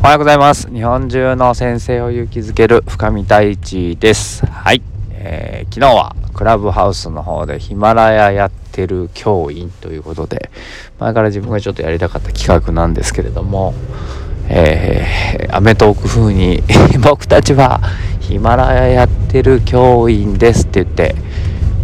[0.00, 0.70] おはようございます。
[0.72, 4.46] 日本中の先生を勇気づける深見太一です。
[4.46, 4.80] はい、
[5.10, 10.50] えー、昨日はクラブハウスの方でヒマラヤやってる教員ということで
[11.00, 13.74] 前から自分がちょっとやりたかった企画なんですけれども
[14.48, 16.62] えー、アメトーク風に
[17.02, 17.80] 僕たちは
[18.20, 21.14] ヒマラヤやってる教員ですって言って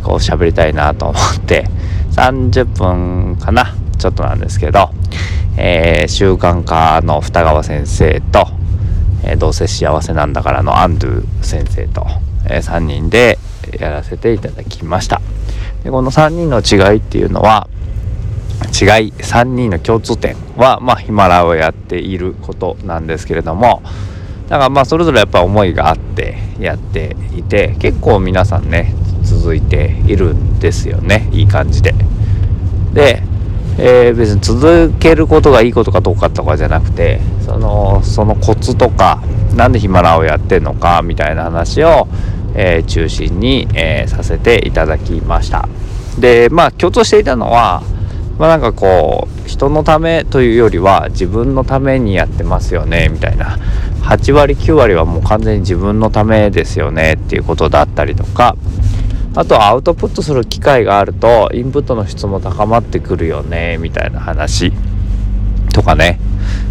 [0.02, 1.68] こう喋りたいなと思って
[2.12, 4.90] 30分かなちょっとなんですけど
[5.56, 8.48] えー、習慣科の二川先生と、
[9.24, 12.06] えー、どうせ幸せなんだからのアンドゥ先生と、
[12.46, 13.38] えー、3人で
[13.78, 15.20] やらせていただきました。
[15.84, 17.68] でこの3人の違いっていうのは
[18.72, 23.82] 違い3人の共通点はまあヒマラをやっていることなんですけれども
[24.48, 31.94] だからまあそれぞれやっぱ思いがあってやっていて結構皆さんね続いているんですよねいい感じで。
[32.92, 33.22] で
[33.78, 39.22] えー、別に続けることがいいことかどうかとかじゃなくてそのそのコツとか
[39.56, 42.08] 何でヒマラをやってんのかみたいな話を、
[42.54, 45.68] えー、中心に、えー、させていただきました。
[46.18, 47.82] でまあ共通していたのは
[48.38, 53.58] まあなんかこう人のためというよりは自分のためにやってますよねみたいな。
[54.04, 58.54] 8割9割はもう完全に自分のためですよねっていうことだったりとか
[59.36, 64.72] あとはアウトプットする機会があるとインプットの質も高まってくるよねみたいな話。
[65.74, 66.18] とかね。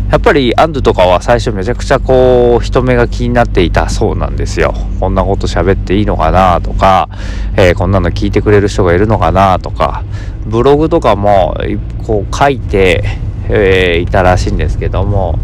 [0.09, 4.73] やっぱりアンドとかは最初めちゃくちゃこう人目が気になっていたそうなんですよ。
[4.99, 7.09] こんなこと喋っていいのかなとか、
[7.57, 10.03] えー、こんなの聞いてくれる人がいるのかなとか。
[10.45, 11.57] ブログとかも
[12.05, 13.03] こう書いて、
[13.49, 15.39] えー、いたらしいんですけども、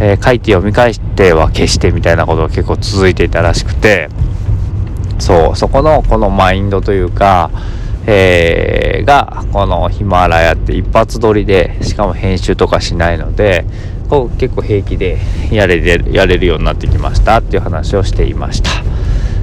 [0.00, 4.08] えー、書いて読み返しては消してみたいなことが結構続いていたらしくて。
[5.18, 7.50] そうそこのこのマインドというか、
[8.06, 13.64] えー、がこのヒマラヤって一発撮りでしかも編集とかしないので
[14.08, 15.18] こう結構平気で
[15.50, 18.70] やれるやれるようになってきましたっていう話をしていました。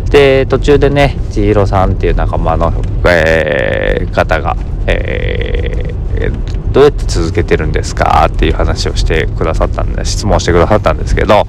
[0.10, 2.72] で途中でね千尋さんっていう仲間の、
[3.08, 4.56] えー、方が、
[4.88, 11.46] えー、どうやって続けてるんですかっていう話をしてくださったんで質問してくださったんですけど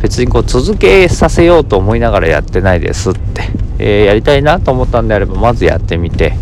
[0.00, 3.59] 別にこう続けさせようと思いながらやってないですって。
[3.82, 6.34] えー、やりたいなと思ったんであればまずやってみて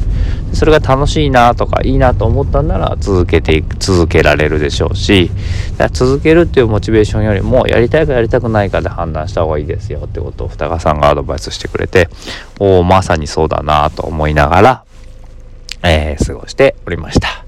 [0.53, 5.31] それが楽しいなとかいいなと思ったんなら続けていく続けられるでしょうし
[5.93, 12.09] 続けるっていうモチベーションよりもやりたいかやりたくないかで判断した方がいいですよってことを二川さんがアドバイスしてくれて
[12.59, 14.85] おおまさにそうだなと思いながら、
[15.85, 17.45] えー、過ごしておりました。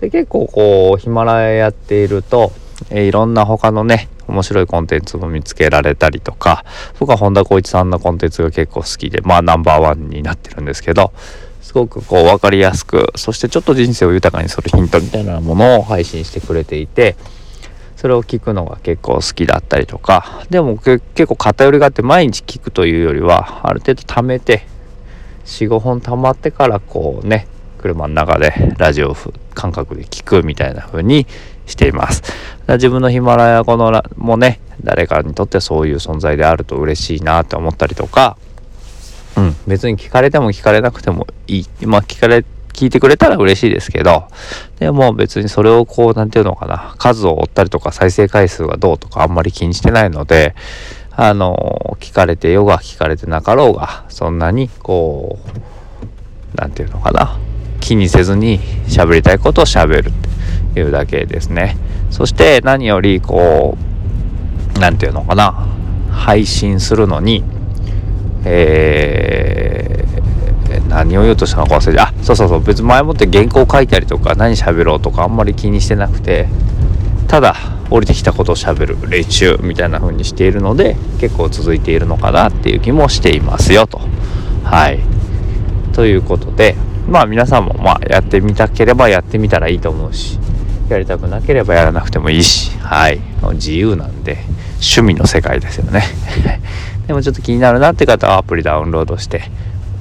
[0.00, 2.52] で結構こうヒマラヤやっていると、
[2.92, 6.64] えー、いろんな他のね面白いコンテンツも見つけられたりとか
[6.98, 11.12] 僕は本田光一さんのコンテンツが結構好きでまあナンバーワンになってるんですけど
[11.60, 17.16] すごくこう分かりやすくそしてちょっと人生を豊かにするヒントみたいなものを配信してくれていて
[17.96, 24.66] それを聞くのが結構好きだったりとかでも結構偏りがあって毎日聞くというよりはある程度貯めて
[25.44, 27.46] 45本貯まってからこうね
[27.82, 29.14] 車の中でラジオ
[29.54, 31.26] 感覚で聞くみたいな風に
[31.66, 32.22] しています。
[32.68, 38.36] 自分のヒマラヤこのもね誰かにとってそういう存在であると嬉しいなって思ったりとか、
[39.36, 44.28] うん、別に聞かれても聞かれなくてもいいまあ聞かれ聞いてくれたら嬉しいですけど
[44.78, 50.54] でも別にそれをこう何て言うのかな数を追ったりとか再生回数がどうとかあんまり気にしてないので
[51.10, 57.38] あの聞かれてよが聞かれてなかろうがそんなにこう何て言うのかな
[57.82, 60.12] 気にせずに喋りたいことを喋るっ
[60.74, 61.76] ていうだけですね。
[62.10, 63.76] そして何よりこ
[64.76, 65.68] う何て言うのかな。
[66.10, 67.42] 配信するのに
[68.44, 72.62] えー、何を言うとしたのか忘れてあそうそうそう。
[72.62, 76.48] 別に前もって原稿書いたりとか何喋ろうとかあんまり気にしてなくて
[77.28, 77.56] ただ
[77.90, 84.00] 降りてきたことをしゃべる練習みたいな風にしているので結構続いているのかなっていう気もしていますよと。
[84.64, 85.00] はい。
[85.92, 86.76] ということで
[87.08, 90.38] まあ皆さんもまあやってみたければやってみたらいいと思うし
[90.88, 93.20] やりたくなければやらなくてもいいしはい。
[93.54, 94.38] 自由なんで
[94.74, 96.02] 趣味の世界ですよね。
[97.06, 99.50] でもちょっと気になるなって方はアプリダウンロードして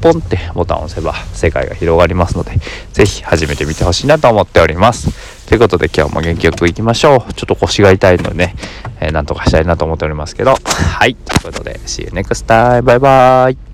[0.01, 2.53] ポンってボタンを押せば世界が広がりますので
[2.91, 5.09] 是非始めてみてほしいなと思っております。
[5.47, 7.33] ということで今日も元気よくいきましょう。
[7.33, 8.55] ちょっと腰が痛いのでね、
[8.99, 10.55] えー、なんとかしたいなと思っておりますけど。
[10.63, 11.15] はい。
[11.15, 13.70] ということで See you next time バイバイ。